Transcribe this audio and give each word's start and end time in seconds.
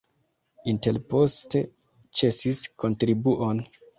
Intel 0.71 0.97
poste 1.11 1.61
ĉesis 2.21 2.65
kontribuon. 2.85 3.63